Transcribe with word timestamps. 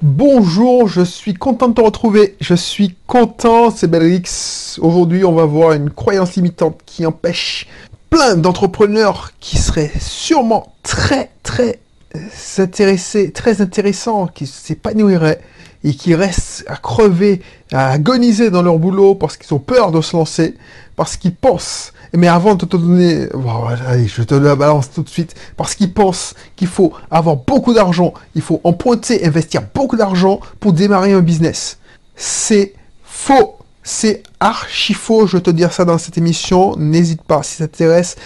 Bonjour, 0.00 0.86
je 0.86 1.02
suis 1.02 1.34
content 1.34 1.66
de 1.66 1.74
te 1.74 1.80
retrouver. 1.80 2.36
Je 2.40 2.54
suis 2.54 2.94
content, 3.08 3.72
c'est 3.72 3.88
Belrix. 3.88 4.78
Aujourd'hui, 4.80 5.24
on 5.24 5.32
va 5.32 5.44
voir 5.44 5.72
une 5.72 5.90
croyance 5.90 6.36
limitante 6.36 6.80
qui 6.86 7.04
empêche 7.04 7.66
plein 8.08 8.36
d'entrepreneurs 8.36 9.32
qui 9.40 9.58
seraient 9.58 9.90
sûrement 9.98 10.72
très, 10.84 11.32
très 11.42 11.80
intéressés, 12.58 13.32
très 13.32 13.60
intéressants, 13.60 14.28
qui 14.28 14.46
s'épanouiraient 14.46 15.40
et 15.84 15.94
qui 15.94 16.14
restent 16.14 16.64
à 16.66 16.76
crever, 16.76 17.40
à 17.72 17.90
agoniser 17.90 18.50
dans 18.50 18.62
leur 18.62 18.78
boulot 18.78 19.14
parce 19.14 19.36
qu'ils 19.36 19.54
ont 19.54 19.60
peur 19.60 19.92
de 19.92 20.00
se 20.00 20.16
lancer, 20.16 20.56
parce 20.96 21.16
qu'ils 21.16 21.34
pensent 21.34 21.92
mais 22.14 22.28
avant 22.28 22.54
de 22.54 22.64
te 22.64 22.76
donner, 22.76 23.28
allez, 23.86 24.06
je 24.06 24.22
te 24.22 24.34
la 24.34 24.56
balance 24.56 24.90
tout 24.90 25.02
de 25.02 25.08
suite, 25.08 25.34
parce 25.56 25.74
qu'ils 25.74 25.92
pensent 25.92 26.34
qu'il 26.56 26.68
faut 26.68 26.92
avoir 27.10 27.36
beaucoup 27.36 27.74
d'argent, 27.74 28.14
il 28.34 28.42
faut 28.42 28.60
emprunter, 28.64 29.26
investir 29.26 29.62
beaucoup 29.74 29.96
d'argent 29.96 30.40
pour 30.60 30.72
démarrer 30.72 31.12
un 31.12 31.20
business. 31.20 31.78
C'est 32.16 32.74
faux. 33.02 33.54
C'est 33.90 34.22
archi 34.38 34.92
faux, 34.92 35.26
je 35.26 35.38
te 35.38 35.48
dire 35.48 35.72
ça 35.72 35.86
dans 35.86 35.96
cette 35.96 36.18
émission. 36.18 36.76
N'hésite 36.76 37.22
pas, 37.22 37.42
si 37.42 37.56
ça 37.56 37.68
t'intéresse. 37.68 38.16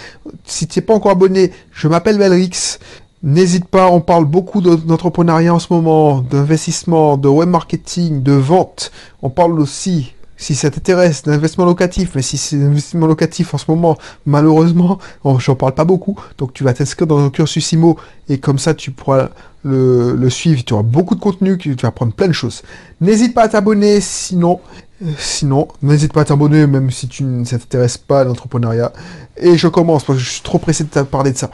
Si 0.43 0.67
tu 0.67 0.79
n'es 0.79 0.85
pas 0.85 0.93
encore 0.93 1.11
abonné, 1.13 1.53
je 1.71 1.87
m'appelle 1.87 2.17
Belrix. 2.17 2.79
N'hésite 3.23 3.65
pas, 3.65 3.89
on 3.89 4.01
parle 4.01 4.25
beaucoup 4.25 4.59
d'entrepreneuriat 4.59 5.53
en 5.53 5.59
ce 5.59 5.71
moment, 5.71 6.19
d'investissement, 6.19 7.15
de 7.15 7.29
web 7.29 7.47
marketing, 7.47 8.21
de 8.21 8.33
vente. 8.33 8.91
On 9.21 9.29
parle 9.29 9.61
aussi 9.61 10.13
si 10.35 10.55
ça 10.55 10.69
t'intéresse, 10.69 11.25
l'investissement 11.25 11.63
locatif, 11.63 12.11
mais 12.15 12.21
si 12.21 12.37
c'est 12.37 12.57
l'investissement 12.57 13.07
locatif 13.07 13.53
en 13.53 13.57
ce 13.57 13.65
moment, 13.69 13.97
malheureusement, 14.25 14.99
j'en 15.39 15.55
parle 15.55 15.73
pas 15.73 15.85
beaucoup, 15.85 16.19
donc 16.37 16.53
tu 16.53 16.65
vas 16.65 16.73
t'inscrire 16.73 17.07
dans 17.07 17.23
un 17.23 17.29
cursus 17.29 17.71
IMO, 17.71 17.97
et 18.27 18.39
comme 18.39 18.59
ça 18.59 18.73
tu 18.73 18.91
pourras 18.91 19.29
le, 19.63 20.29
suivre, 20.29 20.61
tu 20.65 20.73
auras 20.73 20.83
beaucoup 20.83 21.15
de 21.15 21.21
contenu, 21.21 21.57
tu 21.57 21.73
vas 21.75 21.87
apprendre 21.87 22.11
plein 22.11 22.27
de 22.27 22.33
choses. 22.33 22.63
N'hésite 22.99 23.33
pas 23.33 23.43
à 23.43 23.47
t'abonner, 23.47 24.01
sinon, 24.01 24.59
euh, 25.01 25.11
sinon, 25.17 25.69
n'hésite 25.81 26.11
pas 26.11 26.21
à 26.21 26.25
t'abonner, 26.25 26.67
même 26.67 26.91
si 26.91 27.07
tu 27.07 27.23
ne 27.23 27.45
t'intéresses 27.45 27.97
pas 27.97 28.21
à 28.21 28.23
l'entrepreneuriat. 28.25 28.91
Et 29.37 29.57
je 29.57 29.69
commence, 29.69 30.03
parce 30.03 30.19
que 30.19 30.25
je 30.25 30.29
suis 30.29 30.41
trop 30.41 30.59
pressé 30.59 30.83
de 30.83 30.89
te 30.89 30.99
parler 30.99 31.31
de 31.31 31.37
ça. 31.37 31.49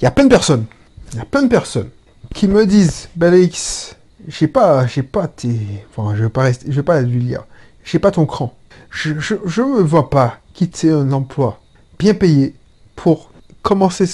Il 0.00 0.04
y 0.04 0.06
a 0.06 0.12
plein 0.12 0.24
de 0.24 0.30
personnes, 0.30 0.66
il 1.12 1.18
y 1.18 1.20
a 1.20 1.24
plein 1.24 1.42
de 1.42 1.48
personnes 1.48 1.90
qui 2.34 2.48
me 2.48 2.66
disent, 2.66 3.08
X, 3.20 3.96
j'ai 4.26 4.48
pas, 4.48 4.86
j'ai 4.86 5.02
pas 5.02 5.28
tes, 5.28 5.84
enfin, 5.90 6.14
je 6.14 6.24
vais 6.24 6.30
pas 6.30 6.42
rester, 6.42 6.66
je 6.70 6.76
vais 6.76 6.82
pas 6.82 7.00
lui 7.00 7.20
lire 7.20 7.44
j'ai 7.90 7.98
pas 7.98 8.10
ton 8.10 8.26
cran. 8.26 8.54
Je 8.90 9.10
ne 9.12 9.76
me 9.76 9.82
vois 9.82 10.10
pas 10.10 10.38
quitter 10.52 10.90
un 10.90 11.10
emploi 11.12 11.60
bien 11.98 12.14
payé 12.14 12.54
pour 12.96 13.30
commencer 13.62 14.04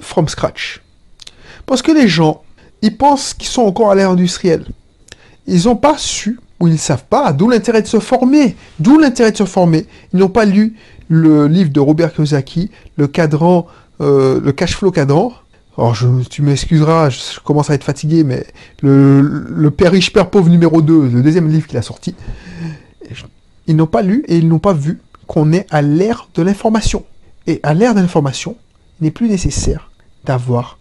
from 0.00 0.28
scratch. 0.28 0.82
Parce 1.66 1.82
que 1.82 1.92
les 1.92 2.08
gens, 2.08 2.42
ils 2.82 2.96
pensent 2.96 3.34
qu'ils 3.34 3.48
sont 3.48 3.62
encore 3.62 3.90
à 3.90 3.94
l'ère 3.94 4.10
industrielle. 4.10 4.66
Ils 5.46 5.64
n'ont 5.64 5.76
pas 5.76 5.96
su, 5.98 6.38
ou 6.60 6.68
ils 6.68 6.74
ne 6.74 6.78
savent 6.78 7.04
pas, 7.04 7.32
d'où 7.32 7.48
l'intérêt 7.48 7.82
de 7.82 7.86
se 7.86 7.98
former. 7.98 8.56
D'où 8.78 8.98
l'intérêt 8.98 9.32
de 9.32 9.36
se 9.36 9.44
former. 9.44 9.86
Ils 10.12 10.20
n'ont 10.20 10.28
pas 10.28 10.44
lu 10.44 10.76
le 11.08 11.48
livre 11.48 11.70
de 11.70 11.80
Robert 11.80 12.14
Kiyosaki, 12.14 12.70
le 12.96 13.08
cadran, 13.08 13.66
euh, 14.00 14.40
le 14.40 14.52
cash 14.52 14.76
flow 14.76 14.90
cadran. 14.90 15.32
Alors, 15.76 15.94
je, 15.94 16.06
tu 16.28 16.42
m'excuseras, 16.42 17.10
je, 17.10 17.40
commence 17.40 17.70
à 17.70 17.74
être 17.74 17.84
fatigué, 17.84 18.22
mais 18.24 18.46
le, 18.80 19.20
le 19.20 19.70
Père 19.70 19.92
riche, 19.92 20.12
Père 20.12 20.30
pauvre 20.30 20.48
numéro 20.48 20.82
2, 20.82 21.08
le 21.08 21.22
deuxième 21.22 21.48
livre 21.48 21.66
qu'il 21.66 21.78
a 21.78 21.82
sorti, 21.82 22.14
ils 23.66 23.76
n'ont 23.76 23.86
pas 23.86 24.02
lu 24.02 24.24
et 24.28 24.36
ils 24.36 24.48
n'ont 24.48 24.58
pas 24.58 24.72
vu 24.72 25.00
qu'on 25.26 25.52
est 25.52 25.66
à 25.70 25.82
l'ère 25.82 26.28
de 26.34 26.42
l'information. 26.42 27.04
Et 27.46 27.60
à 27.62 27.74
l'ère 27.74 27.94
de 27.94 28.00
l'information, 28.00 28.56
il 29.00 29.04
n'est 29.04 29.10
plus 29.10 29.28
nécessaire 29.28 29.90
d'avoir 30.24 30.78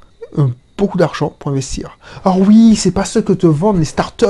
beaucoup 0.77 0.97
d'argent 0.97 1.33
pour 1.39 1.51
investir. 1.51 1.97
Alors 2.25 2.39
oui, 2.39 2.75
c'est 2.75 2.91
pas 2.91 3.05
ce 3.05 3.19
que 3.19 3.33
te 3.33 3.47
vendent 3.47 3.79
les 3.79 3.85
startups, 3.85 4.25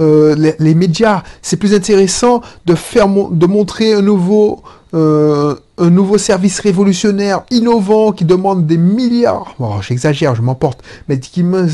euh, 0.00 0.54
les, 0.58 0.74
médias. 0.74 1.22
C'est 1.42 1.56
plus 1.56 1.74
intéressant 1.74 2.40
de 2.66 2.74
faire, 2.74 3.08
de 3.08 3.46
montrer 3.46 3.92
un 3.92 4.02
nouveau, 4.02 4.62
euh, 4.94 5.54
un 5.78 5.90
nouveau 5.90 6.18
service 6.18 6.60
révolutionnaire, 6.60 7.42
innovant, 7.50 8.12
qui 8.12 8.24
demande 8.24 8.66
des 8.66 8.78
milliards. 8.78 9.54
Bon, 9.58 9.80
j'exagère, 9.80 10.34
je 10.34 10.42
m'emporte, 10.42 10.82
mais 11.08 11.18
qui 11.20 11.42
me, 11.42 11.66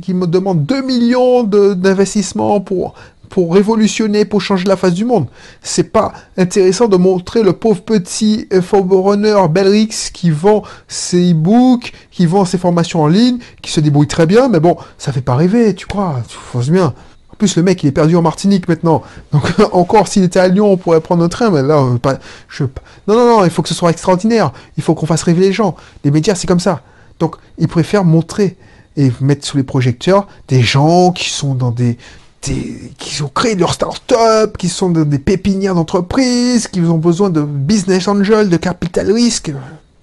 qui 0.00 0.14
me 0.14 0.26
demande 0.26 0.64
2 0.64 0.82
millions 0.82 1.42
d'investissements 1.42 2.60
pour 2.60 2.94
pour 3.32 3.54
révolutionner, 3.54 4.26
pour 4.26 4.42
changer 4.42 4.66
la 4.66 4.76
face 4.76 4.92
du 4.92 5.06
monde. 5.06 5.26
C'est 5.62 5.90
pas 5.90 6.12
intéressant 6.36 6.86
de 6.86 6.98
montrer 6.98 7.42
le 7.42 7.54
pauvre 7.54 7.80
petit 7.80 8.46
runner 8.50 9.48
Belrix 9.48 10.10
qui 10.12 10.28
vend 10.28 10.64
ses 10.86 11.32
e-books, 11.32 11.94
qui 12.10 12.26
vend 12.26 12.44
ses 12.44 12.58
formations 12.58 13.00
en 13.00 13.06
ligne, 13.06 13.38
qui 13.62 13.72
se 13.72 13.80
débrouille 13.80 14.06
très 14.06 14.26
bien, 14.26 14.50
mais 14.50 14.60
bon, 14.60 14.76
ça 14.98 15.12
fait 15.12 15.22
pas 15.22 15.34
rêver, 15.34 15.74
tu 15.74 15.86
crois, 15.86 16.20
tu 16.28 16.36
forces 16.36 16.68
bien. 16.68 16.92
En 17.30 17.36
plus, 17.38 17.56
le 17.56 17.62
mec, 17.62 17.82
il 17.82 17.86
est 17.86 17.92
perdu 17.92 18.16
en 18.16 18.22
Martinique 18.22 18.68
maintenant. 18.68 19.00
Donc, 19.32 19.50
encore, 19.72 20.08
s'il 20.08 20.24
était 20.24 20.38
à 20.38 20.48
Lyon, 20.48 20.70
on 20.70 20.76
pourrait 20.76 21.00
prendre 21.00 21.24
un 21.24 21.30
train, 21.30 21.48
mais 21.48 21.62
là, 21.62 21.78
euh, 21.78 21.96
pas, 21.96 22.18
je, 22.48 22.64
non, 23.08 23.14
non, 23.14 23.38
non, 23.38 23.44
il 23.46 23.50
faut 23.50 23.62
que 23.62 23.70
ce 23.70 23.74
soit 23.74 23.88
extraordinaire. 23.88 24.52
Il 24.76 24.82
faut 24.82 24.94
qu'on 24.94 25.06
fasse 25.06 25.22
rêver 25.22 25.40
les 25.40 25.52
gens. 25.54 25.74
Les 26.04 26.10
médias, 26.10 26.34
c'est 26.34 26.46
comme 26.46 26.60
ça. 26.60 26.82
Donc, 27.18 27.36
ils 27.56 27.66
préfèrent 27.66 28.04
montrer 28.04 28.58
et 28.98 29.10
mettre 29.22 29.46
sous 29.46 29.56
les 29.56 29.62
projecteurs 29.62 30.26
des 30.48 30.60
gens 30.60 31.12
qui 31.12 31.30
sont 31.30 31.54
dans 31.54 31.70
des, 31.70 31.96
qui 32.42 33.22
ont 33.22 33.28
créé 33.28 33.54
leur 33.54 33.72
start-up, 33.72 34.56
qui 34.58 34.68
sont 34.68 34.90
des 34.90 35.18
pépinières 35.18 35.74
d'entreprise, 35.74 36.66
qui 36.68 36.80
ont 36.80 36.98
besoin 36.98 37.30
de 37.30 37.40
business 37.42 38.08
angel, 38.08 38.48
de 38.48 38.56
capital 38.56 39.10
risque. 39.12 39.52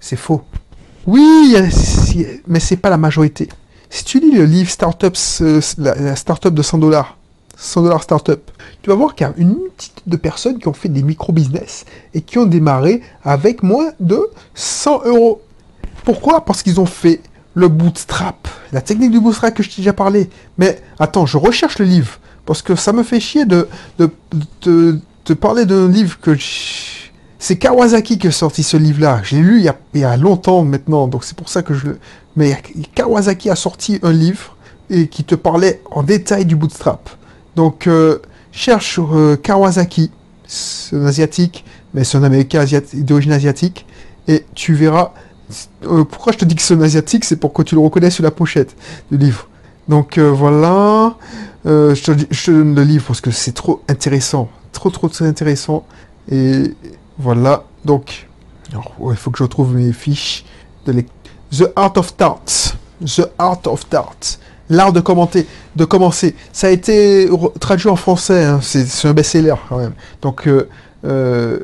C'est 0.00 0.16
faux. 0.16 0.42
Oui, 1.06 1.54
mais 2.46 2.60
c'est 2.60 2.76
pas 2.76 2.90
la 2.90 2.96
majorité. 2.96 3.48
Si 3.90 4.04
tu 4.04 4.20
lis 4.20 4.30
le 4.30 4.44
livre 4.44 4.70
Startups, 4.70 5.40
euh, 5.40 5.60
la, 5.78 6.14
start-up 6.14 6.54
de 6.54 6.62
100 6.62 6.78
dollars, 6.78 7.16
100 7.56 7.82
dollars 7.82 8.02
start-up, 8.02 8.50
tu 8.82 8.90
vas 8.90 8.96
voir 8.96 9.14
qu'il 9.14 9.26
y 9.26 9.30
a 9.30 9.34
une 9.36 9.48
multitude 9.48 10.04
de 10.06 10.16
personnes 10.16 10.58
qui 10.58 10.68
ont 10.68 10.72
fait 10.72 10.88
des 10.88 11.02
micro-business 11.02 11.84
et 12.14 12.20
qui 12.20 12.38
ont 12.38 12.46
démarré 12.46 13.02
avec 13.24 13.62
moins 13.62 13.90
de 13.98 14.30
100 14.54 15.06
euros. 15.06 15.42
Pourquoi? 16.04 16.44
Parce 16.44 16.62
qu'ils 16.62 16.80
ont 16.80 16.86
fait 16.86 17.20
le 17.54 17.68
bootstrap, 17.68 18.46
la 18.72 18.80
technique 18.80 19.10
du 19.10 19.20
bootstrap 19.20 19.54
que 19.54 19.62
je 19.62 19.70
t'ai 19.70 19.76
déjà 19.78 19.92
parlé. 19.92 20.30
Mais 20.56 20.80
attends, 20.98 21.26
je 21.26 21.36
recherche 21.36 21.78
le 21.78 21.86
livre. 21.86 22.20
Parce 22.50 22.62
que 22.62 22.74
ça 22.74 22.92
me 22.92 23.04
fait 23.04 23.20
chier 23.20 23.44
de, 23.44 23.68
de, 23.96 25.34
parler 25.34 25.66
d'un 25.66 25.86
livre 25.86 26.18
que... 26.20 26.36
C'est 27.38 27.56
Kawasaki 27.56 28.18
qui 28.18 28.26
a 28.26 28.32
sorti 28.32 28.64
ce 28.64 28.76
livre-là. 28.76 29.20
J'ai 29.22 29.36
lu 29.36 29.64
il 29.94 30.00
y, 30.00 30.04
a, 30.04 30.16
longtemps 30.16 30.64
maintenant, 30.64 31.06
donc 31.06 31.22
c'est 31.22 31.36
pour 31.36 31.48
ça 31.48 31.62
que 31.62 31.74
je 31.74 31.86
le... 31.86 31.98
Mais 32.34 32.60
Kawasaki 32.96 33.50
a 33.50 33.54
sorti 33.54 34.00
un 34.02 34.10
livre 34.10 34.56
et 34.90 35.06
qui 35.06 35.22
te 35.22 35.36
parlait 35.36 35.80
en 35.92 36.02
détail 36.02 36.44
du 36.44 36.56
bootstrap. 36.56 37.08
Donc 37.54 37.86
euh, 37.86 38.18
cherche 38.50 38.98
euh, 38.98 39.36
Kawasaki, 39.36 40.10
c'est 40.48 40.96
un 40.96 41.06
asiatique, 41.06 41.64
mais 41.94 42.02
c'est 42.02 42.18
un 42.18 42.24
américain 42.24 42.64
d'origine 42.94 43.30
asiatique, 43.30 43.86
et 44.26 44.44
tu 44.56 44.74
verras... 44.74 45.12
Euh, 45.84 46.02
pourquoi 46.02 46.32
je 46.32 46.38
te 46.38 46.44
dis 46.44 46.56
que 46.56 46.62
c'est 46.62 46.74
un 46.74 46.82
asiatique 46.82 47.24
C'est 47.24 47.36
pour 47.36 47.52
que 47.52 47.62
tu 47.62 47.76
le 47.76 47.80
reconnaisses 47.80 48.14
sur 48.14 48.24
la 48.24 48.32
pochette 48.32 48.74
du 49.12 49.18
livre. 49.18 49.46
Donc 49.86 50.18
voilà. 50.18 51.14
Euh, 51.66 51.94
je, 51.94 52.02
te, 52.02 52.50
donne 52.50 52.74
le 52.74 52.82
livre 52.82 53.04
parce 53.06 53.20
que 53.20 53.30
c'est 53.30 53.52
trop 53.52 53.82
intéressant. 53.88 54.48
Trop, 54.72 54.90
trop, 54.90 55.08
très 55.08 55.26
intéressant. 55.26 55.84
Et 56.30 56.74
voilà. 57.18 57.64
Donc, 57.84 58.28
il 58.72 59.16
faut 59.16 59.30
que 59.30 59.38
je 59.38 59.42
retrouve 59.42 59.74
mes 59.74 59.92
fiches. 59.92 60.44
De 60.86 61.04
The 61.52 61.72
Art 61.76 61.92
of 61.96 62.08
Start. 62.08 62.76
The 63.04 63.28
Art 63.38 63.60
of 63.66 63.80
Start. 63.80 64.38
L'art 64.70 64.92
de 64.92 65.00
commenter, 65.00 65.46
de 65.74 65.84
commencer. 65.84 66.36
Ça 66.52 66.68
a 66.68 66.70
été 66.70 67.28
traduit 67.58 67.88
en 67.88 67.96
français. 67.96 68.44
Hein. 68.44 68.60
C'est 68.62 69.08
un 69.08 69.12
best-seller 69.12 69.56
quand 69.68 69.78
même. 69.78 69.94
Donc, 70.22 70.46
euh, 70.46 70.68
euh, 71.04 71.60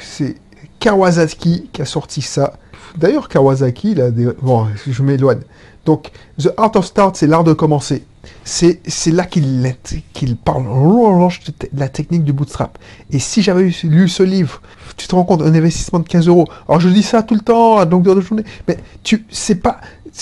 c'est 0.00 0.36
Kawasaki 0.78 1.68
qui 1.72 1.82
a 1.82 1.84
sorti 1.84 2.22
ça. 2.22 2.54
D'ailleurs, 2.96 3.28
Kawasaki, 3.28 3.92
il 3.92 4.00
a. 4.00 4.10
Bon, 4.42 4.66
je 4.86 5.02
m'éloigne. 5.02 5.40
Donc, 5.84 6.10
The 6.40 6.50
Art 6.56 6.74
of 6.76 6.86
Start, 6.86 7.16
c'est 7.16 7.26
l'art 7.26 7.44
de 7.44 7.52
commencer. 7.52 8.04
C'est 8.44 8.80
là 9.06 9.24
qu'il 9.26 9.74
qu'il 10.14 10.36
parle 10.36 10.64
de 10.64 11.78
la 11.78 11.88
technique 11.88 12.24
du 12.24 12.32
bootstrap. 12.32 12.78
Et 13.10 13.18
si 13.18 13.42
j'avais 13.42 13.70
lu 13.82 14.08
ce 14.08 14.22
livre, 14.22 14.62
tu 14.96 15.06
te 15.06 15.14
rends 15.14 15.24
compte, 15.24 15.42
un 15.42 15.54
investissement 15.54 15.98
de 15.98 16.08
15 16.08 16.28
euros. 16.28 16.46
Alors 16.68 16.80
je 16.80 16.88
dis 16.88 17.02
ça 17.02 17.22
tout 17.22 17.34
le 17.34 17.40
temps, 17.40 17.76
à 17.78 17.84
longueur 17.84 18.14
de 18.14 18.22
journée, 18.22 18.44
mais 18.66 18.78
tu 19.02 19.26
sais 19.28 19.56
pas, 19.56 19.78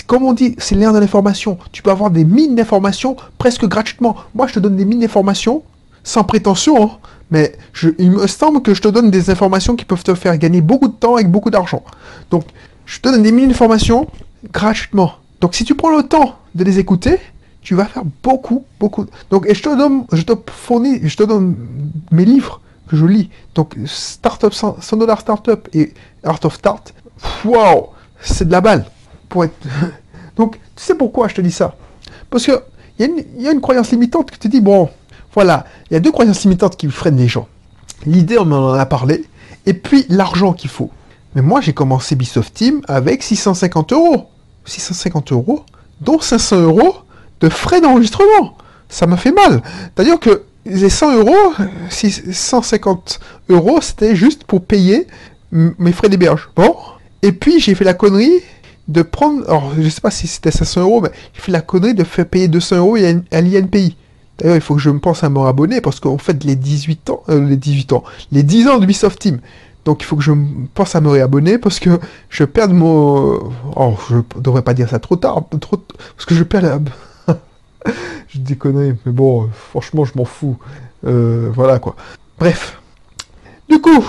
comme 0.06 0.24
on 0.24 0.32
dit, 0.32 0.56
c'est 0.58 0.74
l'air 0.74 0.92
de 0.92 0.98
l'information. 0.98 1.58
Tu 1.70 1.82
peux 1.82 1.90
avoir 1.90 2.10
des 2.10 2.24
mines 2.24 2.56
d'informations 2.56 3.16
presque 3.38 3.66
gratuitement. 3.66 4.16
Moi, 4.34 4.46
je 4.48 4.54
te 4.54 4.58
donne 4.58 4.76
des 4.76 4.84
mines 4.84 5.00
d'informations 5.00 5.62
sans 6.04 6.24
prétention, 6.24 6.84
hein. 6.84 6.90
mais 7.30 7.56
il 7.98 8.10
me 8.10 8.26
semble 8.26 8.62
que 8.62 8.74
je 8.74 8.82
te 8.82 8.88
donne 8.88 9.10
des 9.10 9.30
informations 9.30 9.76
qui 9.76 9.84
peuvent 9.84 10.02
te 10.02 10.14
faire 10.14 10.36
gagner 10.38 10.60
beaucoup 10.60 10.88
de 10.88 10.94
temps 10.94 11.14
avec 11.14 11.30
beaucoup 11.30 11.50
d'argent. 11.50 11.82
Donc, 12.30 12.44
je 12.86 13.00
te 13.00 13.08
donne 13.08 13.22
des 13.22 13.32
mines 13.32 13.48
d'informations 13.48 14.08
gratuitement. 14.52 15.14
Donc, 15.40 15.54
si 15.54 15.64
tu 15.64 15.74
prends 15.74 15.96
le 15.96 16.02
temps 16.02 16.36
de 16.54 16.64
les 16.64 16.78
écouter, 16.78 17.18
tu 17.62 17.74
vas 17.74 17.84
faire 17.84 18.02
beaucoup, 18.22 18.64
beaucoup. 18.80 19.06
Donc, 19.30 19.46
et 19.48 19.54
je 19.54 19.62
te 19.62 19.76
donne, 19.76 20.04
je 20.12 20.22
te 20.22 21.22
donne 21.22 21.56
mes 22.10 22.24
livres 22.24 22.60
que 22.88 22.96
je 22.96 23.06
lis. 23.06 23.30
Donc, 23.54 23.76
Startup 23.86 24.52
100, 24.52 24.80
100 24.80 24.96
dollars 24.96 25.20
Startup 25.20 25.68
et 25.72 25.94
Art 26.24 26.40
of 26.44 26.54
Start. 26.54 26.92
Waouh, 27.44 27.86
c'est 28.20 28.46
de 28.46 28.52
la 28.52 28.60
balle. 28.60 28.84
Pour. 29.28 29.46
Donc, 30.36 30.58
tu 30.76 30.82
sais 30.82 30.94
pourquoi 30.94 31.28
je 31.28 31.34
te 31.34 31.40
dis 31.40 31.52
ça? 31.52 31.76
Parce 32.30 32.46
que 32.46 32.62
il 32.98 33.24
y, 33.38 33.48
a 33.48 33.52
une 33.52 33.60
croyance 33.60 33.90
limitante 33.90 34.30
qui 34.30 34.38
te 34.38 34.48
dit, 34.48 34.60
bon, 34.60 34.88
voilà, 35.34 35.64
il 35.90 35.94
y 35.94 35.96
a 35.96 36.00
deux 36.00 36.12
croyances 36.12 36.42
limitantes 36.42 36.76
qui 36.76 36.88
freinent 36.88 37.16
les 37.16 37.28
gens. 37.28 37.48
L'idée, 38.06 38.38
on 38.38 38.50
en 38.50 38.74
a 38.74 38.86
parlé, 38.86 39.24
et 39.66 39.74
puis 39.74 40.06
l'argent 40.08 40.52
qu'il 40.52 40.70
faut. 40.70 40.90
Mais 41.34 41.42
moi, 41.42 41.60
j'ai 41.60 41.72
commencé 41.72 42.14
Bisoft 42.14 42.52
Team 42.52 42.82
avec 42.88 43.22
650 43.22 43.92
euros. 43.92 44.28
650 44.64 45.32
euros, 45.32 45.64
dont 46.00 46.20
500 46.20 46.60
euros 46.60 46.96
de 47.40 47.48
frais 47.48 47.80
d'enregistrement. 47.80 48.56
Ça 48.88 49.06
m'a 49.06 49.16
fait 49.16 49.32
mal. 49.32 49.62
C'est-à-dire 49.94 50.20
que 50.20 50.42
les 50.66 50.90
100 50.90 51.16
euros, 51.16 51.54
150 51.90 53.20
euros, 53.48 53.80
c'était 53.80 54.14
juste 54.14 54.44
pour 54.44 54.62
payer 54.64 55.06
mes 55.50 55.92
frais 55.92 56.08
d'héberge. 56.08 56.50
Bon. 56.54 56.76
Et 57.22 57.32
puis, 57.32 57.60
j'ai 57.60 57.74
fait 57.74 57.84
la 57.84 57.94
connerie 57.94 58.42
de 58.88 59.02
prendre, 59.02 59.44
alors 59.48 59.72
je 59.78 59.88
sais 59.88 60.00
pas 60.00 60.10
si 60.10 60.26
c'était 60.26 60.50
500 60.50 60.82
euros, 60.82 61.00
mais 61.00 61.10
j'ai 61.34 61.40
fait 61.40 61.52
la 61.52 61.60
connerie 61.60 61.94
de 61.94 62.04
faire 62.04 62.26
payer 62.26 62.48
200 62.48 62.76
euros 62.76 62.96
à 62.96 63.40
l'INPI. 63.40 63.96
D'ailleurs, 64.38 64.56
il 64.56 64.62
faut 64.62 64.74
que 64.74 64.80
je 64.80 64.90
me 64.90 64.98
pense 64.98 65.22
à 65.24 65.28
me 65.28 65.38
rabonner 65.38 65.80
parce 65.80 66.00
qu'en 66.00 66.18
fait, 66.18 66.44
les 66.44 66.56
18 66.56 67.10
ans, 67.10 67.22
euh, 67.28 67.46
les 67.46 67.56
18 67.56 67.92
ans, 67.92 68.04
les 68.32 68.42
10 68.42 68.68
ans 68.68 68.78
de 68.78 68.84
Ubisoft 68.84 69.18
Team. 69.18 69.40
Donc, 69.84 70.02
il 70.02 70.04
faut 70.04 70.16
que 70.16 70.22
je 70.22 70.32
pense 70.74 70.94
à 70.94 71.00
me 71.00 71.08
réabonner 71.08 71.58
parce 71.58 71.80
que 71.80 71.98
je 72.28 72.44
perds 72.44 72.68
mon. 72.68 73.52
Oh, 73.76 73.96
je 74.08 74.16
devrais 74.40 74.62
pas 74.62 74.74
dire 74.74 74.88
ça 74.88 74.98
trop 74.98 75.16
tard, 75.16 75.42
trop... 75.60 75.76
parce 76.16 76.24
que 76.24 76.34
je 76.34 76.44
perds 76.44 76.62
la. 76.62 76.78
je 78.28 78.38
déconne, 78.38 78.96
mais 79.04 79.12
bon, 79.12 79.48
franchement, 79.70 80.04
je 80.04 80.12
m'en 80.16 80.24
fous. 80.24 80.56
Euh, 81.04 81.50
voilà 81.52 81.78
quoi. 81.80 81.96
Bref. 82.38 82.80
Du 83.68 83.80
coup, 83.80 84.04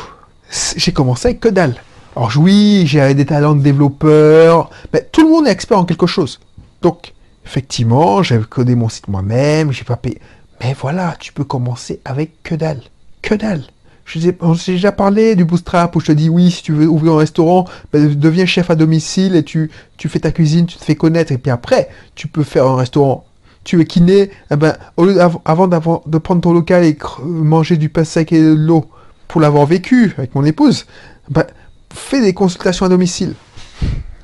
j'ai 0.76 0.92
commencé 0.92 1.30
avec 1.30 1.40
que 1.40 1.50
dalle. 1.50 1.76
Alors 2.16 2.32
oui, 2.38 2.84
j'ai 2.86 3.14
des 3.16 3.26
talents 3.26 3.56
de 3.56 3.64
développeur, 3.64 4.70
mais 4.94 5.08
tout 5.12 5.24
le 5.24 5.30
monde 5.30 5.48
est 5.48 5.52
expert 5.52 5.80
en 5.80 5.86
quelque 5.86 6.06
chose. 6.06 6.40
Donc, 6.84 7.13
effectivement, 7.46 8.24
j'ai 8.24 8.40
codé 8.40 8.76
mon 8.76 8.90
site 8.90 9.08
moi-même, 9.08 9.72
j'ai 9.72 9.84
pas 9.84 9.98
payé. 9.98 10.20
Mais 10.62 10.76
voilà, 10.80 11.16
tu 11.20 11.34
peux 11.34 11.44
commencer 11.44 12.00
avec 12.06 12.42
que 12.44 12.56
dalle. 12.56 12.82
Que 13.22 13.36
dalle. 13.36 13.64
Je 14.06 14.20
j'ai 14.20 14.74
déjà 14.74 14.92
parlé 14.92 15.36
du 15.36 15.46
bootstrap 15.46 15.96
où 15.96 16.00
je 16.00 16.08
te 16.08 16.12
dis 16.12 16.30
oui, 16.30 16.52
si 16.52 16.62
tu 16.62 16.74
veux 16.74 16.88
ouvrir 16.88 17.14
un 17.14 17.18
restaurant, 17.18 17.66
ben, 17.92 18.14
deviens 18.14 18.46
chef 18.46 18.70
à 18.70 18.76
domicile 18.76 19.36
et 19.36 19.44
tu, 19.44 19.72
tu 19.98 20.10
fais 20.10 20.20
ta 20.20 20.32
cuisine, 20.32 20.66
tu 20.66 20.78
te 20.78 20.84
fais 20.84 20.96
connaître 20.96 21.32
et 21.32 21.38
puis 21.38 21.52
après, 21.52 21.90
tu 22.16 22.28
peux 22.28 22.44
faire 22.44 22.68
un 22.68 22.76
restaurant. 22.76 23.26
Tu 23.64 23.80
es 23.80 23.86
kiné, 23.86 24.30
eh 24.52 24.56
ben, 24.58 24.76
au 24.98 25.06
lieu 25.06 25.18
avant 25.46 25.68
de 25.68 26.18
prendre 26.18 26.42
ton 26.42 26.52
local 26.52 26.84
et 26.84 26.98
manger 27.24 27.78
du 27.78 27.88
pain 27.88 28.04
sec 28.04 28.34
et 28.34 28.42
de 28.42 28.54
l'eau 28.54 28.86
pour 29.30 29.40
l'avoir 29.40 29.66
vécu 29.66 30.14
avec 30.18 30.36
mon 30.36 30.44
épouse, 30.44 30.86
ben, 31.30 31.46
fais 31.94 32.20
des 32.20 32.34
consultations 32.34 32.86
à 32.86 32.90
domicile. 32.90 33.36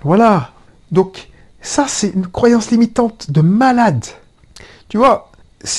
Voilà. 0.03 0.51
Donc, 0.91 1.28
ça, 1.61 1.85
c'est 1.87 2.09
une 2.09 2.27
croyance 2.27 2.71
limitante 2.71 3.31
de 3.31 3.41
malade. 3.41 4.05
Tu 4.87 4.97
vois, 4.97 5.31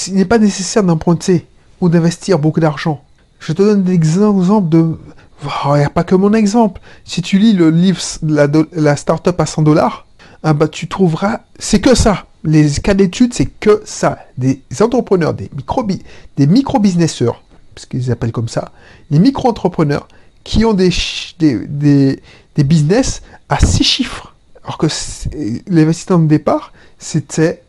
il 0.09 0.15
n'est 0.15 0.25
pas 0.25 0.39
nécessaire 0.39 0.83
d'emprunter 0.83 1.47
ou 1.81 1.89
d'investir 1.89 2.39
beaucoup 2.39 2.61
d'argent. 2.61 3.03
Je 3.39 3.53
te 3.53 3.63
donne 3.63 3.83
des 3.83 3.95
exemples 3.95 4.69
de... 4.69 4.99
Il 5.43 5.79
n'y 5.79 5.85
a 5.85 5.91
pas 5.91 6.05
que 6.05 6.15
mon 6.15 6.35
exemple. 6.35 6.81
Si 7.05 7.23
tu 7.23 7.39
lis 7.39 7.55
le 7.55 7.71
livre 7.71 8.01
La, 8.23 8.47
la 8.73 8.97
Startup 8.97 9.39
à 9.41 9.47
100 9.47 9.63
dollars, 9.63 10.07
ah 10.43 10.53
bah, 10.53 10.69
tu 10.69 10.87
trouveras... 10.87 11.41
C'est 11.59 11.81
que 11.81 11.95
ça. 11.95 12.27
Les 12.45 12.71
cas 12.73 12.95
d'études, 12.95 13.33
c'est 13.35 13.47
que 13.47 13.83
ça. 13.85 14.19
Des 14.37 14.63
entrepreneurs, 14.81 15.35
des 15.35 15.51
micro-businesseurs, 15.55 16.05
des 16.37 16.47
micro 16.47 16.79
parce 17.75 17.87
qu'ils 17.87 18.11
appellent 18.11 18.33
comme 18.33 18.49
ça, 18.49 18.73
les 19.11 19.19
micro-entrepreneurs 19.19 20.07
qui 20.45 20.65
ont 20.65 20.75
des, 20.75 20.91
des, 21.39 22.21
des, 22.55 22.65
business 22.65 23.23
à 23.49 23.59
6 23.59 23.85
chiffres. 23.85 24.30
Alors 24.71 24.79
que 24.79 24.87
l'investissement 25.69 26.21
de 26.21 26.29
départ, 26.29 26.73
c'était 26.97 27.65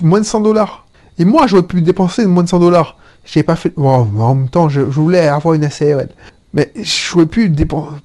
moins 0.00 0.18
de 0.18 0.24
100 0.24 0.40
dollars. 0.40 0.84
Et 1.16 1.24
moi, 1.24 1.46
j'aurais 1.46 1.62
pu 1.62 1.80
dépenser 1.80 2.26
moins 2.26 2.42
de 2.42 2.48
100 2.48 2.58
dollars. 2.58 2.96
J'ai 3.24 3.44
pas 3.44 3.54
fait. 3.54 3.72
en 3.76 4.04
même 4.34 4.48
temps, 4.48 4.68
je, 4.68 4.80
voulais 4.80 5.28
avoir 5.28 5.54
une 5.54 5.70
SARL. 5.70 6.08
Mais 6.54 6.72
j'aurais 6.74 7.26
pu 7.26 7.54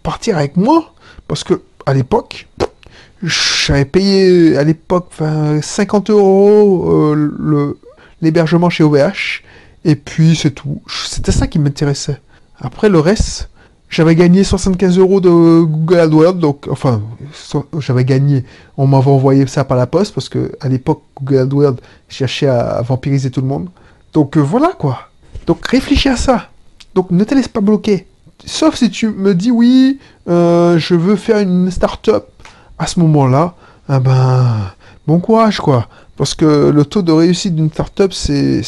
partir 0.03 0.37
avec 0.37 0.57
moi 0.57 0.93
parce 1.27 1.43
que 1.43 1.63
à 1.87 1.95
l'époque, 1.95 2.47
j'avais 3.23 3.85
payé 3.85 4.57
à 4.57 4.63
l'époque 4.63 5.09
50 5.63 6.11
euros 6.11 7.15
euh, 7.15 7.79
l'hébergement 8.21 8.69
chez 8.69 8.83
OVH. 8.83 9.41
Et 9.85 9.95
puis 9.95 10.35
c'est 10.35 10.51
tout. 10.51 10.83
C'était 10.87 11.31
ça 11.31 11.47
qui 11.47 11.57
m'intéressait. 11.57 12.21
Après 12.59 12.89
le 12.89 12.99
reste, 12.99 13.49
j'avais 13.93 14.15
gagné 14.15 14.43
75 14.43 14.97
euros 14.97 15.21
de 15.21 15.29
Google 15.29 15.99
AdWords, 15.99 16.33
donc 16.33 16.67
enfin, 16.67 16.99
j'avais 17.77 18.03
gagné. 18.03 18.43
On 18.75 18.87
m'avait 18.87 19.11
envoyé 19.11 19.45
ça 19.45 19.63
par 19.63 19.77
la 19.77 19.85
poste 19.85 20.15
parce 20.15 20.29
que 20.29 20.51
à 20.61 20.67
l'époque, 20.67 21.03
Google 21.21 21.41
AdWords 21.41 21.75
cherchait 22.09 22.47
à, 22.47 22.81
vampiriser 22.81 23.29
tout 23.29 23.41
le 23.41 23.47
monde. 23.47 23.69
Donc 24.11 24.35
euh, 24.35 24.39
voilà 24.39 24.69
quoi. 24.69 25.09
Donc 25.45 25.67
réfléchis 25.67 26.09
à 26.09 26.17
ça. 26.17 26.49
Donc 26.95 27.11
ne 27.11 27.23
te 27.23 27.35
laisse 27.35 27.47
pas 27.47 27.61
bloquer. 27.61 28.07
Sauf 28.43 28.75
si 28.75 28.89
tu 28.89 29.09
me 29.09 29.35
dis 29.35 29.51
oui, 29.51 29.99
euh, 30.27 30.79
je 30.79 30.95
veux 30.95 31.15
faire 31.15 31.37
une 31.37 31.69
start-up. 31.69 32.25
À 32.79 32.87
ce 32.87 32.99
moment-là, 32.99 33.53
ah 33.87 33.99
ben, 33.99 34.71
bon 35.05 35.19
courage 35.19 35.59
quoi. 35.59 35.87
Parce 36.17 36.33
que 36.33 36.71
le 36.71 36.83
taux 36.83 37.03
de 37.03 37.11
réussite 37.11 37.55
d'une 37.55 37.69
start-up, 37.69 38.11
c'est 38.11 38.63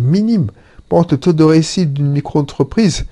minime. 0.00 0.48
Bon, 0.90 1.04
le 1.08 1.16
taux 1.16 1.32
de 1.32 1.44
réussite 1.44 1.92
d'une 1.94 2.10
micro-entreprise, 2.10 3.06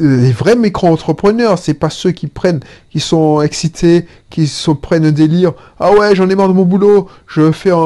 les 0.00 0.32
vrais 0.32 0.56
micro-entrepreneurs, 0.56 1.58
c'est 1.58 1.74
pas 1.74 1.90
ceux 1.90 2.10
qui 2.10 2.26
prennent, 2.26 2.60
qui 2.90 3.00
sont 3.00 3.40
excités, 3.40 4.06
qui 4.30 4.46
se 4.46 4.70
prennent 4.70 5.06
un 5.06 5.12
délire. 5.12 5.52
Ah 5.78 5.92
ouais, 5.92 6.14
j'en 6.14 6.28
ai 6.28 6.34
marre 6.34 6.48
de 6.48 6.52
mon 6.52 6.64
boulot, 6.64 7.08
je 7.26 7.40
veux 7.40 7.52
faire 7.52 7.78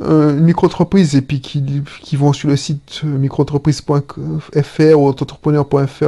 une 0.00 0.40
micro-entreprise 0.44 1.16
et 1.16 1.22
puis 1.22 1.40
qui, 1.40 1.82
qui, 2.02 2.16
vont 2.16 2.32
sur 2.32 2.48
le 2.48 2.56
site 2.56 3.02
micro-entreprise.fr 3.02 4.96
ou 4.96 5.08
entrepreneur.fr 5.08 6.04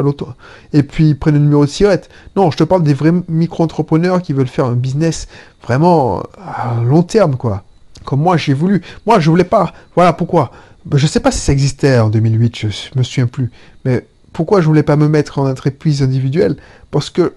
et 0.73 0.83
puis 0.83 1.09
ils 1.11 1.19
prennent 1.19 1.35
le 1.35 1.41
numéro 1.41 1.65
de 1.65 1.71
sirette. 1.71 2.09
Non, 2.37 2.51
je 2.51 2.57
te 2.57 2.65
parle 2.65 2.83
des 2.83 2.95
vrais 2.95 3.13
micro-entrepreneurs 3.29 4.23
qui 4.23 4.33
veulent 4.33 4.47
faire 4.47 4.67
un 4.67 4.75
business 4.75 5.29
vraiment 5.63 6.23
à 6.39 6.81
long 6.83 7.03
terme, 7.03 7.37
quoi. 7.37 7.65
Comme 8.05 8.21
moi, 8.21 8.37
j'ai 8.37 8.55
voulu. 8.55 8.83
Moi, 9.07 9.21
je 9.21 9.29
voulais 9.29 9.45
pas. 9.45 9.73
Voilà 9.95 10.13
pourquoi. 10.13 10.53
Je 10.95 11.07
sais 11.07 11.21
pas 11.21 11.31
si 11.31 11.39
ça 11.39 11.53
existait 11.53 11.99
en 11.99 12.09
2008, 12.09 12.59
je 12.59 12.67
me 12.97 13.03
souviens 13.03 13.27
plus. 13.27 13.51
Mais 13.85 14.07
pourquoi 14.33 14.61
je 14.61 14.67
voulais 14.67 14.83
pas 14.83 14.97
me 14.97 15.09
mettre 15.09 15.39
en 15.39 15.49
entreprise 15.49 16.03
individuelle? 16.03 16.57
Parce 16.91 17.11
que, 17.11 17.35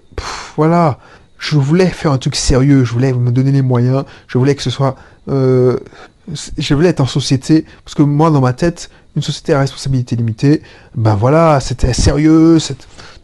voilà, 0.56 0.98
je 1.38 1.56
voulais 1.56 1.88
faire 1.88 2.12
un 2.12 2.18
truc 2.18 2.36
sérieux, 2.36 2.84
je 2.84 2.92
voulais 2.92 3.12
me 3.12 3.30
donner 3.30 3.52
les 3.52 3.62
moyens, 3.62 4.04
je 4.26 4.38
voulais 4.38 4.54
que 4.54 4.62
ce 4.62 4.70
soit... 4.70 4.96
Euh, 5.28 5.78
je 6.56 6.74
voulais 6.74 6.88
être 6.88 7.00
en 7.00 7.06
société, 7.06 7.66
parce 7.84 7.94
que 7.94 8.02
moi, 8.02 8.30
dans 8.30 8.40
ma 8.40 8.54
tête, 8.54 8.90
une 9.14 9.22
société 9.22 9.52
à 9.52 9.58
responsabilité 9.58 10.16
limitée, 10.16 10.62
ben 10.94 11.14
voilà, 11.14 11.60
c'était 11.60 11.92
sérieux, 11.92 12.58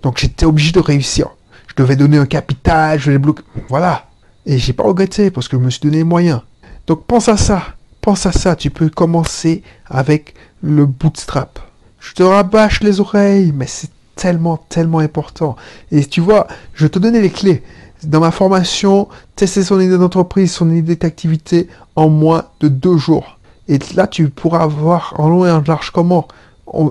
donc 0.02 0.18
j'étais 0.18 0.44
obligé 0.44 0.72
de 0.72 0.80
réussir. 0.80 1.28
Je 1.66 1.74
devais 1.82 1.96
donner 1.96 2.18
un 2.18 2.26
capital, 2.26 2.98
je 2.98 3.06
devais 3.06 3.18
bloquer... 3.18 3.42
Voilà. 3.68 4.06
Et 4.44 4.58
j'ai 4.58 4.74
pas 4.74 4.82
regretté, 4.82 5.30
parce 5.30 5.48
que 5.48 5.56
je 5.56 5.62
me 5.62 5.70
suis 5.70 5.80
donné 5.80 5.98
les 5.98 6.04
moyens. 6.04 6.42
Donc 6.86 7.06
pense 7.06 7.28
à 7.28 7.36
ça, 7.38 7.62
pense 8.02 8.26
à 8.26 8.32
ça, 8.32 8.54
tu 8.54 8.70
peux 8.70 8.90
commencer 8.90 9.62
avec 9.86 10.34
le 10.62 10.84
bootstrap. 10.84 11.58
Je 12.00 12.14
te 12.14 12.22
rabâche 12.22 12.80
les 12.80 13.00
oreilles, 13.00 13.52
mais 13.54 13.66
c'est 13.66 13.90
tellement, 14.16 14.56
tellement 14.68 14.98
important. 14.98 15.56
Et 15.92 16.04
tu 16.04 16.20
vois, 16.20 16.46
je 16.74 16.86
te 16.86 16.98
donnais 16.98 17.20
les 17.20 17.30
clés. 17.30 17.62
Dans 18.02 18.20
ma 18.20 18.30
formation, 18.30 19.08
tester 19.36 19.62
son 19.62 19.78
idée 19.78 19.98
d'entreprise, 19.98 20.52
son 20.52 20.70
idée 20.70 20.96
d'activité 20.96 21.68
en 21.96 22.08
moins 22.08 22.44
de 22.60 22.68
deux 22.68 22.96
jours. 22.96 23.38
Et 23.68 23.78
là, 23.94 24.06
tu 24.06 24.30
pourras 24.30 24.66
voir 24.66 25.14
en 25.18 25.28
long 25.28 25.46
et 25.46 25.50
en 25.50 25.62
large 25.66 25.90
comment. 25.90 26.26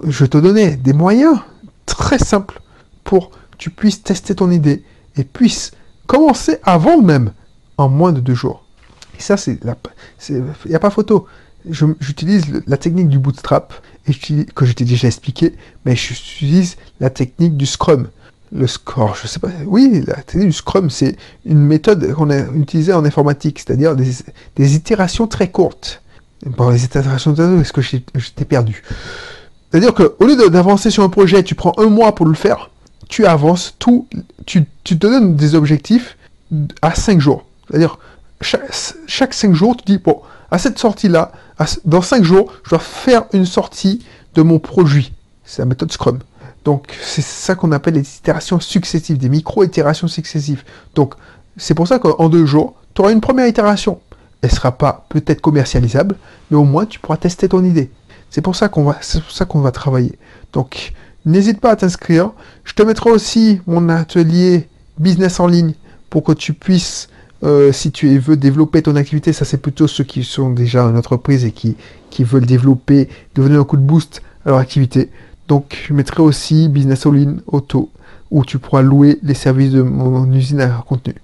Je 0.05 0.25
te 0.25 0.37
donnais 0.37 0.75
des 0.75 0.93
moyens 0.93 1.37
très 1.85 2.19
simples 2.19 2.61
pour 3.03 3.31
que 3.31 3.35
tu 3.57 3.69
puisses 3.69 4.03
tester 4.03 4.35
ton 4.35 4.51
idée 4.51 4.83
et 5.17 5.23
puisses 5.23 5.71
commencer 6.05 6.57
avant 6.63 7.01
même, 7.01 7.31
en 7.77 7.89
moins 7.89 8.11
de 8.11 8.19
deux 8.19 8.35
jours. 8.35 8.63
Et 9.17 9.21
ça, 9.21 9.35
c'est 9.35 9.59
il 10.29 10.43
n'y 10.67 10.75
a 10.75 10.79
pas 10.79 10.89
photo. 10.89 11.27
J'utilise 11.69 12.45
la 12.67 12.77
technique 12.77 13.09
du 13.09 13.19
bootstrap 13.19 13.73
que 14.55 14.65
je 14.65 14.73
t'ai 14.73 14.85
déjà 14.85 15.07
expliqué, 15.07 15.55
mais 15.85 15.95
j'utilise 15.95 16.77
la 16.99 17.09
technique 17.09 17.57
du 17.57 17.65
Scrum. 17.65 18.07
Le 18.51 18.65
score, 18.65 19.15
je 19.21 19.27
sais 19.27 19.39
pas. 19.39 19.49
Oui, 19.65 20.03
la 20.07 20.15
technique 20.15 20.47
du 20.47 20.53
Scrum, 20.53 20.89
c'est 20.89 21.17
une 21.45 21.59
méthode 21.59 22.13
qu'on 22.13 22.29
a 22.31 22.39
utilisée 22.55 22.93
en 22.93 23.05
informatique, 23.05 23.59
c'est-à-dire 23.59 23.95
des, 23.95 24.75
itérations 24.75 25.27
très 25.27 25.49
courtes. 25.49 26.01
Bon, 26.45 26.69
les 26.69 26.83
itérations 26.83 27.35
est-ce 27.59 27.73
que 27.73 27.81
je 27.81 27.97
t'ai 28.35 28.45
perdu? 28.45 28.81
C'est-à-dire 29.69 29.93
qu'au 29.93 30.25
lieu 30.25 30.49
d'avancer 30.49 30.89
sur 30.89 31.03
un 31.03 31.09
projet, 31.09 31.43
tu 31.43 31.53
prends 31.53 31.73
un 31.77 31.89
mois 31.89 32.15
pour 32.15 32.25
le 32.25 32.33
faire, 32.33 32.71
tu 33.07 33.25
avances 33.25 33.75
tout, 33.77 34.07
tu, 34.45 34.65
tu 34.83 34.97
te 34.97 35.07
donnes 35.07 35.35
des 35.35 35.53
objectifs 35.53 36.17
à 36.81 36.95
5 36.95 37.19
jours. 37.19 37.45
C'est-à-dire, 37.67 37.99
chaque, 38.41 39.33
5 39.33 39.53
jours, 39.53 39.75
tu 39.77 39.83
dis, 39.85 39.97
bon, 39.97 40.21
à 40.51 40.57
cette 40.57 40.79
sortie-là, 40.79 41.31
dans 41.85 42.01
5 42.01 42.23
jours, 42.23 42.51
je 42.63 42.69
dois 42.69 42.79
faire 42.79 43.25
une 43.33 43.45
sortie 43.45 44.05
de 44.35 44.41
mon 44.41 44.59
produit. 44.59 45.13
C'est 45.43 45.61
la 45.61 45.65
méthode 45.65 45.91
Scrum. 45.91 46.19
Donc, 46.65 46.95
c'est 47.01 47.23
ça 47.23 47.55
qu'on 47.55 47.71
appelle 47.71 47.95
les 47.95 48.17
itérations 48.17 48.59
successives, 48.59 49.17
des 49.17 49.29
micro-itérations 49.29 50.07
successives. 50.07 50.63
Donc, 50.95 51.15
c'est 51.57 51.73
pour 51.73 51.87
ça 51.87 51.99
qu'en 51.99 52.29
deux 52.29 52.45
jours, 52.45 52.75
tu 52.93 53.01
auras 53.01 53.11
une 53.11 53.21
première 53.21 53.47
itération. 53.47 53.99
elle 54.41 54.51
sera 54.51 54.71
pas 54.71 55.05
peut-être 55.09 55.41
commercialisable, 55.41 56.15
mais 56.49 56.57
au 56.57 56.63
moins 56.63 56.85
tu 56.85 56.99
pourras 56.99 57.17
tester 57.17 57.49
ton 57.49 57.63
idée. 57.63 57.91
C'est 58.29 58.41
pour 58.41 58.55
ça 58.55 58.69
qu'on 58.69 58.83
va 59.61 59.71
travailler. 59.71 60.17
Donc, 60.53 60.93
n'hésite 61.25 61.59
pas 61.59 61.71
à 61.71 61.75
t'inscrire. 61.75 62.31
Je 62.63 62.73
te 62.73 62.83
mettrai 62.83 63.09
aussi 63.09 63.61
mon 63.67 63.89
atelier 63.89 64.69
business 64.97 65.39
en 65.39 65.47
ligne 65.47 65.73
pour 66.09 66.23
que 66.23 66.31
tu 66.31 66.53
puisses, 66.53 67.09
euh, 67.43 67.71
si 67.71 67.91
tu 67.91 68.17
veux 68.19 68.35
développer 68.35 68.81
ton 68.81 68.95
activité, 68.95 69.31
ça 69.33 69.45
c'est 69.45 69.57
plutôt 69.57 69.87
ceux 69.87 70.03
qui 70.03 70.23
sont 70.23 70.49
déjà 70.49 70.85
en 70.85 70.95
entreprise 70.95 71.45
et 71.45 71.51
qui, 71.51 71.75
qui 72.09 72.23
veulent 72.23 72.45
développer, 72.45 73.07
donner 73.35 73.55
un 73.55 73.63
coup 73.63 73.77
de 73.77 73.81
boost 73.81 74.21
à 74.45 74.49
leur 74.49 74.57
activité. 74.59 75.09
Donc, 75.47 75.85
je 75.87 75.93
mettrai 75.93 76.21
aussi 76.21 76.67
business 76.69 77.05
en 77.05 77.11
ligne 77.11 77.37
auto 77.47 77.89
où 78.31 78.45
tu 78.45 78.59
pourras 78.59 78.81
louer 78.81 79.17
les 79.23 79.33
services 79.33 79.71
de 79.71 79.81
mon 79.81 80.31
usine 80.31 80.61
à 80.61 80.83
contenu. 80.87 81.15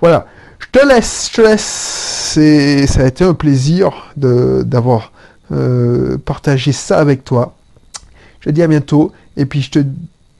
Voilà. 0.00 0.26
Je 0.58 0.78
te 0.78 0.86
laisse, 0.86 1.30
je 1.32 1.36
te 1.36 1.40
laisse. 1.40 2.90
ça 2.90 3.02
a 3.02 3.06
été 3.06 3.24
un 3.24 3.32
plaisir 3.32 4.12
d'avoir 4.16 5.12
euh, 5.52 6.18
partagé 6.18 6.72
ça 6.72 6.98
avec 6.98 7.24
toi. 7.24 7.54
Je 8.40 8.50
te 8.50 8.54
dis 8.54 8.62
à 8.62 8.66
bientôt 8.66 9.12
et 9.36 9.46
puis 9.46 9.62
je 9.62 9.70
te 9.70 9.78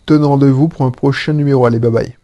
donne 0.06 0.24
rendez-vous 0.24 0.68
pour 0.68 0.84
un 0.84 0.90
prochain 0.90 1.32
numéro. 1.32 1.64
Allez, 1.64 1.78
bye 1.78 1.90
bye. 1.90 2.19